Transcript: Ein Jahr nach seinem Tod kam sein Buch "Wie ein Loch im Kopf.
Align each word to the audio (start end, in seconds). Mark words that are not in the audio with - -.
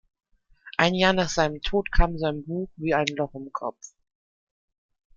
Ein 0.77 0.95
Jahr 0.95 1.13
nach 1.13 1.29
seinem 1.29 1.61
Tod 1.61 1.91
kam 1.91 2.17
sein 2.17 2.43
Buch 2.43 2.71
"Wie 2.75 2.95
ein 2.95 3.05
Loch 3.09 3.35
im 3.35 3.51
Kopf. 3.53 3.93